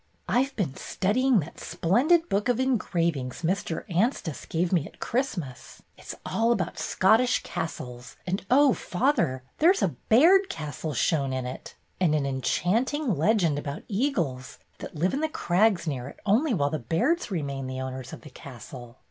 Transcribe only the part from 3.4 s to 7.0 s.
Mr. Anstice gave me at Christmas. It 's all about